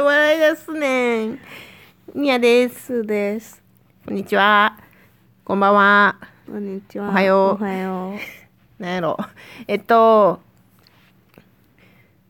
[0.00, 1.38] で笑い出すねん。
[2.14, 3.04] みやです。
[3.04, 3.62] です。
[4.06, 4.78] こんにちは。
[5.44, 6.16] こんばんは。
[6.46, 7.10] こんにちは。
[7.10, 8.14] おはようおはよ
[8.78, 9.18] なんやろ。
[9.68, 10.40] えっと、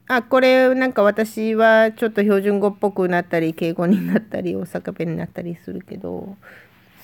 [0.09, 6.37] あ、これなんか私はちょっと標準語っぽくなったり、敬語になったり、大阪弁になったりするけど、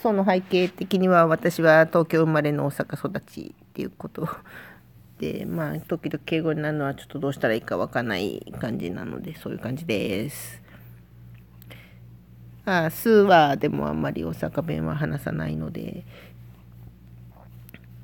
[0.03, 4.29] その背景的には私は東京生まれの大阪育ちっていうこと
[5.19, 10.63] で、まあ、時々敬語になるのはちょっとどうしたらいいかわかんない感じなので、そういう感じです。
[12.67, 16.05] あ、数はでもあんまり大阪弁は話さないので、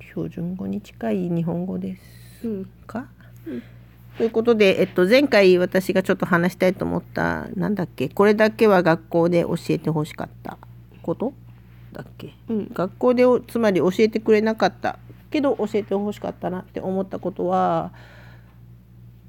[0.09, 2.51] 標準語に近い日本語ですう。
[2.51, 2.70] うん。
[2.87, 3.09] か、
[4.17, 8.09] ということで、えっと、前回私がちょっと話したいと思ったなんだっけ？
[8.09, 10.59] これだけは学校で教えてほしかった
[11.03, 11.33] こと？
[11.92, 12.34] だっけ？
[12.48, 12.70] うん。
[12.73, 14.98] 学校でおつまり教えてくれなかった
[15.33, 17.93] けど教えてほしかったなって思ったことは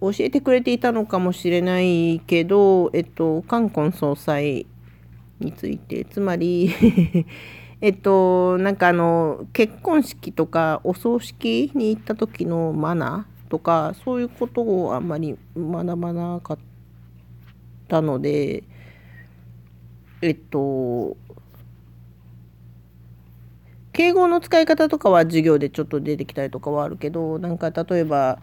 [0.01, 4.67] 教えてくれていたのかもしれないけど、えっと、冠婚葬祭
[5.39, 6.05] について。
[6.05, 6.69] つまり
[7.81, 16.57] えっとなんかあの結婚式とかお葬式に行った時のマナーとかそういうことをあんまり学ばなかっ
[17.89, 18.63] たので
[20.21, 21.17] えっと
[23.93, 28.39] 敬語の使い方とかは授業でちょっと出てきたりとかはあるけどなんか例えば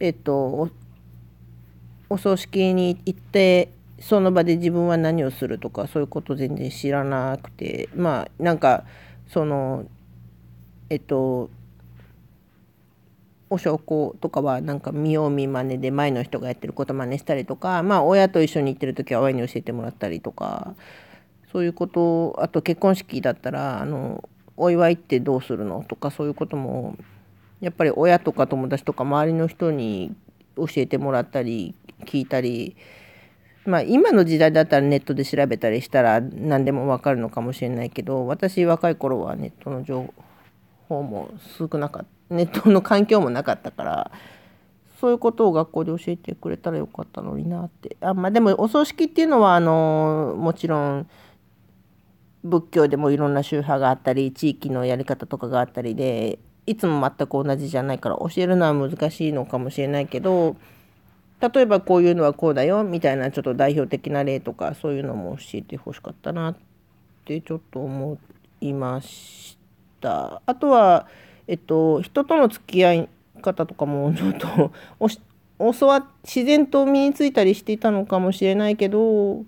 [0.00, 0.70] えっと
[2.08, 3.70] お葬式に行って
[4.00, 8.84] その場で自分は何をするとかそういうこと全然知らなくてまあなんか
[9.28, 9.84] その
[10.90, 11.50] えっと
[13.50, 20.74] お焼香とかはなんか見よう見まねで前の人がやってること真似したりとかまあ親と一緒に行ってる時は親に教えてもらったりとか
[21.52, 26.96] そういうことあと結婚式だったらあのお祝いってどうするのとかそういうことも
[27.60, 30.14] やっぱり親とか友達とか周りの人に
[30.56, 31.74] 教えてもらったり
[32.04, 32.76] 聞いたり
[33.64, 40.12] まあ今の時代だったらネットで調べたりしたら何でもわかるのかもしれないけど私若い頃はネットの情
[40.88, 44.10] 報も少なかったネットの環境もなかったから
[45.00, 47.96] そういうことを学校で教えてくれたらよかったのになって。
[48.00, 51.08] あまあでもお葬式っていうのはあのもちろん
[52.44, 60.56] 仏教でもいろんな宗派があったり地域のやり方とかがあったりでいつも全く同じじゃないから教えるのは難しいのかもしれないけど
[61.40, 66.56] 例えばこういうのはこうだよみたいなちょっと代表的な例とかそういうのも教えてほしかったなっ
[67.24, 68.18] てちょっと思
[68.60, 69.58] いまし
[70.00, 70.40] た。
[70.46, 71.06] あとは、
[71.46, 73.08] えっと、人との付き合い
[73.42, 74.72] 方とかもちょっと
[75.78, 79.44] 教わ自然と身についたりしていたのかもしれないけど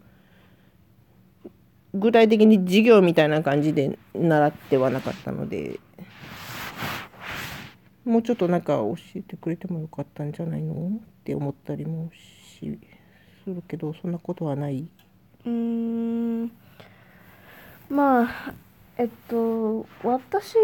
[1.98, 5.78] 具体的に授業みたいな感じで習ってはなかったので
[8.04, 12.78] もうちょっとなんか教えてくれてもよかったんじゃないのって思ったりもし
[13.44, 14.88] するけどそんなことはない。
[15.44, 15.48] う。
[15.48, 15.50] ー
[16.44, 16.50] ん。
[17.88, 18.54] まあ、
[18.98, 20.58] えっと、私が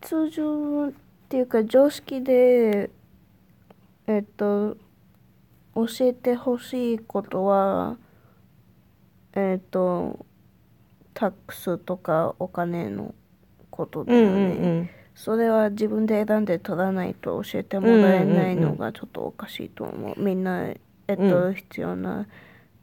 [0.00, 0.92] 通常っ
[1.28, 2.90] ていうか常識で、
[4.06, 4.76] えっと、
[5.74, 7.96] 教えてほしいことは、
[9.36, 10.24] えっと、
[11.14, 13.14] タックスとかお金の
[13.70, 14.80] ことだよね。
[14.80, 20.20] んそれは自分で選んで取らないと教えてもらえないのがちょっとおかしいと思う。
[20.20, 20.78] みんな、え
[21.14, 22.26] っと、う必要な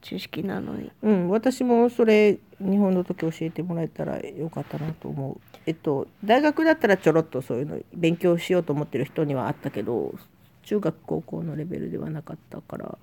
[0.01, 0.91] 知識なのに。
[1.03, 5.41] うん、私もそれ日本の時教えてもらえたらよかったなと思う。
[5.65, 10.13] えっと大学だったらちょろっとそういうの勉強しようと思ってる人にはあったけど
[10.63, 12.97] 中学高校のレベルではなかったから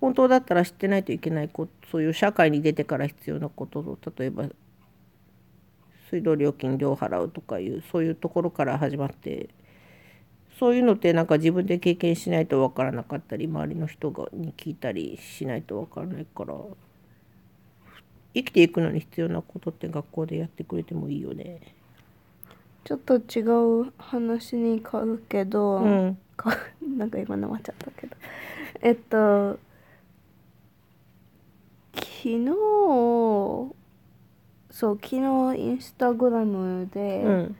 [0.00, 4.44] 本当だったら知ってないといけないことそういう社会に出てから必要なことと例えば
[6.10, 9.48] 水道料金料払うとかいうそういうところから始まって
[10.58, 16.54] そういうのってなんか自分で経験しないと分からなかったり周りの人がに聞いたりしないと分からないから
[18.34, 21.60] 生きていくのに必要なことって学校でやってくれてもいいよね。
[22.84, 23.40] ちょっと違
[23.86, 26.56] う話に変わるけど、うんか
[26.96, 28.16] なんか今なまっちゃったけど
[28.82, 29.58] えっと
[32.16, 32.46] 昨日
[34.70, 37.56] そう昨日インスタグラムで、うん。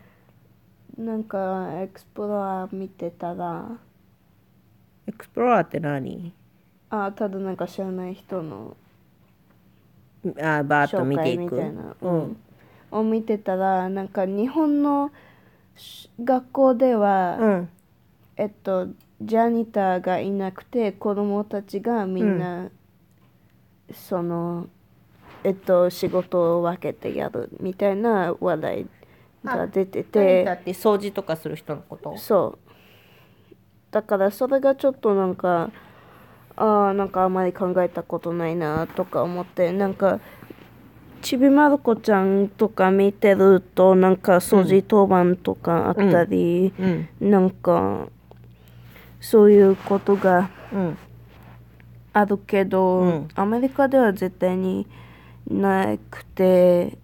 [0.98, 3.68] なんかエクスプローラー見てたら
[5.06, 6.32] エクスプローラーって何？
[6.88, 8.74] あただなんか知らない人の
[10.40, 11.56] あバーッと紹見ていく。
[11.56, 12.18] 介みたいな、ううん。
[12.30, 12.36] ん、
[12.92, 15.12] を見てたらなんか日本の
[15.76, 17.68] し学校では、うん。
[18.38, 18.88] えっと
[19.20, 22.70] ジャニターがいなくて子供たちがみんな、
[23.92, 24.68] その
[25.44, 28.86] えっと仕事を分けてやるみたいな話題
[29.44, 30.44] が出てて。
[30.44, 32.16] 何だって掃除とかする人のこと？
[32.18, 32.74] そう。
[33.92, 35.70] だからそれがちょっとなんか
[36.56, 40.20] ああなんかあまり考えたことないなとか思ってなんか
[41.22, 47.08] ちびまる子ちゃんとか見てるとなんか掃除当番とかあったり、うん。
[47.20, 48.08] なんか
[49.20, 50.98] そういうことがうん
[52.18, 53.28] あるけど、うん。
[53.34, 54.86] アメリカでは絶対に
[55.50, 56.96] なくて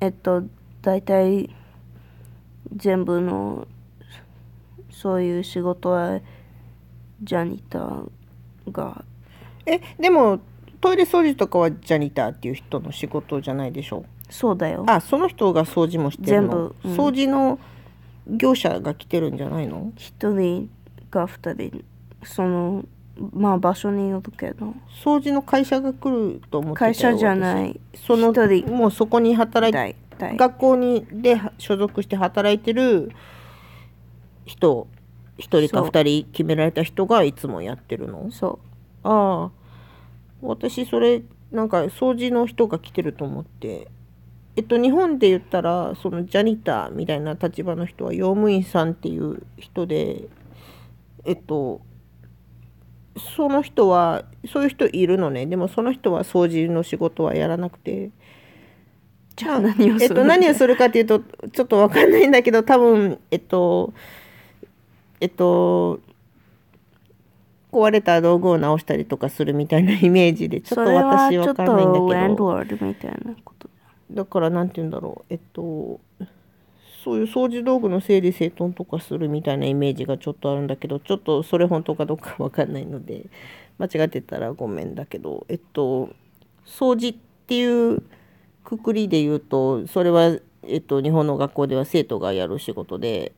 [0.00, 0.42] えっと
[0.82, 1.54] 大体
[2.74, 3.68] 全部の
[4.90, 6.18] そういう仕事は
[7.22, 8.10] ジャニター
[8.72, 9.04] が。
[9.64, 10.40] えでも
[10.80, 14.04] トイレ掃除とかはジャニターっていう人の仕事じゃないでしょ？
[14.28, 14.84] そうだよ。
[14.88, 16.48] あその人が掃除もしてるの？
[16.48, 16.74] 全部。
[16.84, 16.96] うん。
[16.96, 17.60] 掃除の
[18.26, 19.92] 業者が来てるんじゃないの？
[19.96, 20.68] 一人
[21.10, 21.84] か二人
[22.24, 22.84] その
[23.32, 24.74] まあ場所によるけど。
[25.02, 27.80] 掃除の会社が来ると思って会社じゃいない。
[27.94, 28.32] その
[28.68, 33.12] もうそこに働いて学校にで所属して働いてる
[34.44, 34.88] 人
[35.36, 38.30] 一人かそう二人決められた人がいつもやってるの？
[38.30, 38.58] そ
[39.02, 39.50] ああ。
[40.40, 43.88] 私それなんか掃除の人が来てると思って。
[44.56, 50.24] えっと日本で言ったらそのジャニターみたいな立場の人は用務員さんっていう人で
[51.24, 51.80] えっと
[53.18, 55.46] その人はそういう人いるのね。
[55.46, 58.10] でもその人は掃除の仕事はやらなくて。
[59.36, 63.92] じゃあ何をするえっと、何をするかっていうとちょっとわかんないんだけど多分えっと
[65.20, 66.00] えっと
[67.70, 72.36] 壊れた道具を直したりとかするみたいなイメージでちょっと私ちょっわかんないんだけど。
[72.36, 73.68] ドワードみたいなこと。
[74.10, 75.32] だからなんて言うんだろう。
[75.32, 76.00] えっと
[77.04, 83.26] そういう掃除道具の整理整頓とかするみたいなイメージがちょっとあるんだけどちょっとそれ本当かどうかわかんないので
[83.78, 86.10] 間違ってたらごめんだけどえっと
[86.66, 87.12] 掃除っ
[87.46, 88.02] ていう
[88.64, 93.32] くくりで言うとそれは、えっと、日本の学校では生徒がやる仕事で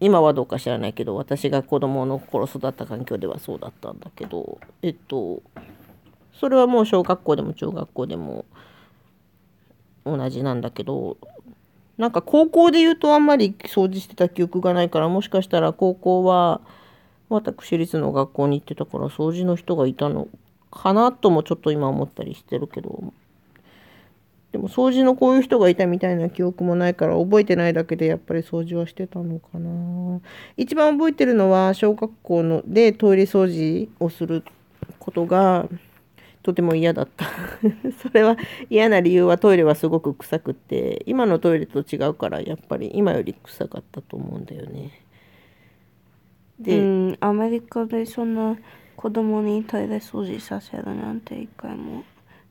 [0.00, 5.42] 今はどうか知らないけど私が子供の頃育った環境ではそうだったんだけどえっと
[6.32, 8.46] それはもう小学校でも中学校でも
[10.04, 11.18] 同じなんだけど
[12.00, 16.62] なんか高校で言うとあんまり掃除してた記憶がないからもしかしたら高校は
[17.28, 20.26] 私立の学校に行ってたから掃除の人がいたの
[20.70, 23.12] かなともちょっと今思ったりしてるけど。
[24.52, 30.20] でも掃除のこういう人がいたみたいな記憶もないから覚えてないだけでやっぱり掃除はしてたのかな。
[30.56, 34.42] 一番覚えてるのは小学校のでトイレ掃除をする
[34.98, 35.68] ことが
[36.42, 37.26] とても嫌だった。
[38.02, 38.36] それは
[38.70, 44.90] 嫌な理由はトイレはすごく臭くって今のトイレと違うからやっぱり今より臭かったと思うんだよね。
[46.58, 48.56] で、うんアメリカでそんな
[48.96, 52.04] 子供にトイレ掃除させるなんて一回も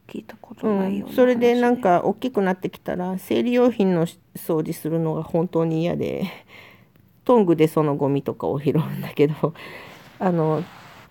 [0.07, 6.25] 聞いたことないよううん、なそれで話なんか大きくなってきたら生理用品の掃除するのが本当に嫌で
[7.23, 9.53] トングでそのゴミとかを拾うんだけど
[10.17, 10.63] あの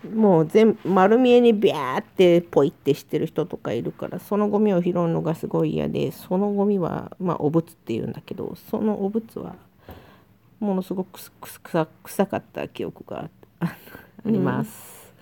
[0.03, 9.55] もう全丸見えにビャーってポイってしてる人とかいるからそのゴミを拾うのがすごい嫌でそのゴミはまあお物っていうんだけどそのお物は
[10.59, 13.29] ものすごく臭臭かった記憶が
[13.59, 13.75] ああ
[14.25, 15.13] ります。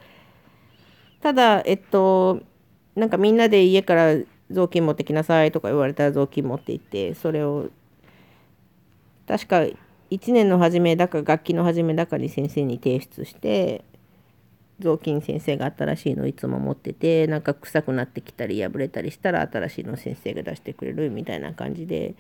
[1.22, 2.42] ただえっと
[2.96, 4.16] なんかみんなで家から
[4.50, 7.70] 雑巾持ってきなさいとか言われたら雑巾持って行ってそれを
[9.28, 9.58] 確か
[10.10, 13.84] 1年の初めだか楽器の初めだかに先生に提出して
[14.80, 22.16] 雑巾先生が新しいのいつも持っててなんか臭くなってきたり破れたりしたら新しいの先生が出してくれるみたいな感じで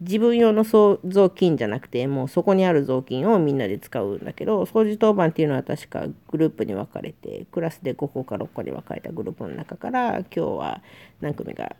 [0.00, 10.82] 自分用の雑巾じゃなくてもうそこにある雑巾をみんなで使うんだけど掃除当番っていうのは確かグループに分かれてクラスで5個か6個に分かれたグループの中から今日は
[11.20, 11.76] 何組が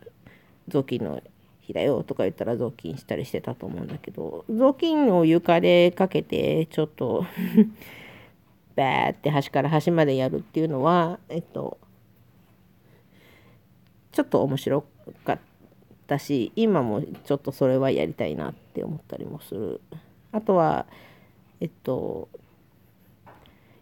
[0.67, 1.21] 雑巾の
[1.61, 7.25] 日だよとか言ったら雑巾したりしてたと思うんだけど雑巾を床でかけてちょっと
[8.75, 11.77] バーって端から端までやるっていうのはえっと
[14.11, 14.85] ちょっと面白
[15.25, 15.39] かっ
[16.07, 19.81] たし今もちょっとそれはやりたいなって思ったりもする。
[20.31, 20.85] あとは
[21.59, 22.29] えっと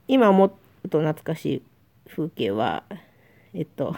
[0.08, 1.62] 今思うと懐かしい
[2.10, 2.84] 風景は
[3.54, 3.96] えっと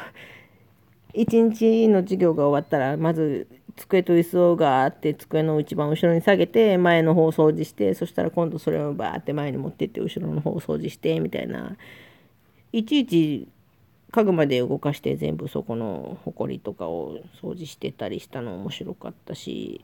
[1.13, 11.75] 一日の授業が終わったらまず机と椅子をガーって机の一番後ろに下げて前の方を掃除してそしたら今度それをバーって前に持ってって後ろの方を掃除してみたいな。
[12.73, 13.47] いちいち
[14.11, 19.81] 家具まで動かして全部そこのほこりとかを掃除してたりしたの面白かったし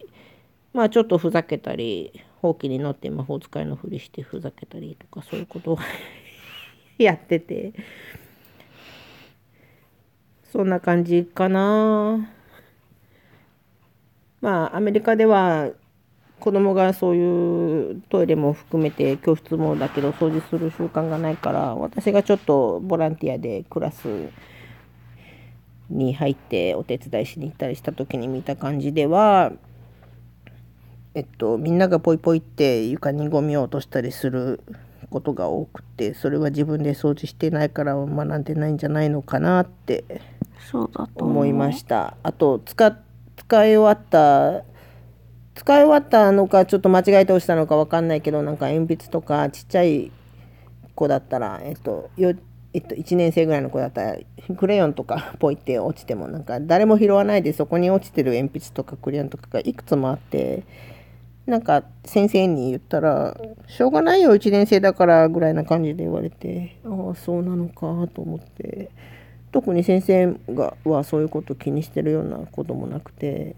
[0.73, 5.79] まあちょっとふざけたりほうきに乗って魔法使いのふりしてふざけたりとかそういうことを
[6.97, 7.73] やってて。
[10.51, 12.29] そんな感じかな。
[14.41, 15.69] まあアメリカでは
[16.39, 24.29] 子供がそういうトイレも含めて教室もだけど掃除する習慣がないから私がちょっとボランティアでクラス
[25.89, 29.51] に入ってお手伝いしに行ったりした時に見た感じでは
[31.15, 34.61] えっとみんながポイポイって床にゴミを落としたりする
[35.09, 40.03] ことが多くてそれは自分で掃除してないから学んでないんじゃないのかなって
[41.15, 42.17] 思いました。
[42.23, 42.85] あと使
[43.37, 44.63] 使い終わった。
[45.57, 50.11] 使い終わったのかちょっと間違えて押したのか分かんないけどなんか鉛筆とかちっちゃい
[50.93, 52.35] 子だったらえっとよ
[52.73, 54.17] えっと、1年生ぐらいの子だったら
[54.55, 60.63] クレヨンとかポイって落ちてもなんか誰も拾わないでそこに落ちてる鉛筆とかクレヨンとかがいくつもあって
[61.47, 63.35] なんか先生に言ったら
[63.67, 67.81] 「しょうがないよ1年生だから」ぐらいな感じで言われてああそうなのか
[68.13, 68.91] と思って。
[69.51, 73.55] 特に先生がはそういうこと気にしてるようなこともなくて。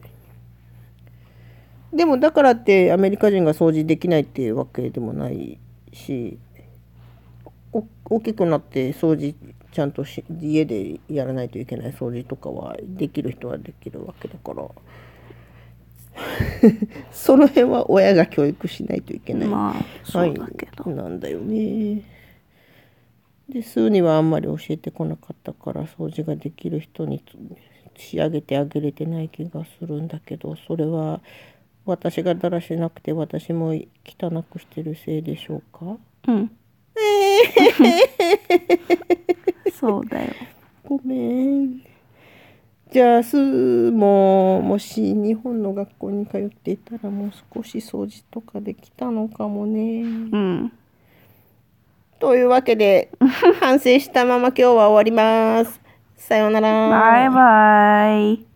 [1.93, 5.57] でもだからってアメリカ人が掃除できないっていうわけでもない
[5.91, 6.37] し
[8.05, 9.33] 大きくなって掃除
[9.71, 14.67] ちゃんとし家でやらないといけない掃除とかはできる人はできるわけだから。
[17.11, 22.01] その辺は親が教育しないといけない、まあそうだけど、はい、なんだよね
[23.49, 27.23] で数にはあんまり教えてこなかったから掃除ができる人に
[27.97, 31.21] 仕上げてあげれてない気がするんだけどそれは
[31.85, 33.73] 私がだらしなくて私も
[34.05, 35.97] 汚くしてるせいでしょうか？
[36.27, 36.51] うん。
[39.73, 40.33] そうだよ。
[40.83, 41.81] ごめん。
[42.91, 50.01] じゃあすももし日本の学校に通っていたらもう少し掃除とかできたのかもね。
[50.01, 50.71] うん
[52.19, 53.09] というわけで
[53.59, 55.79] 反省したまま今日は終わります。
[56.17, 56.89] さようなら。
[56.89, 58.48] バイバイ